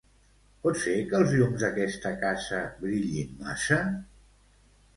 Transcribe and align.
Pot 0.61 0.79
ser 0.83 0.95
que 1.11 1.17
els 1.19 1.35
llums 1.41 1.65
d'aquesta 1.67 2.13
casa 2.25 2.63
brillin 2.81 3.39
massa? 3.45 3.81